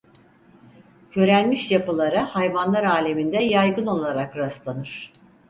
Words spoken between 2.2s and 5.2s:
hayvanlar aleminde yaygın olarak rastlanır.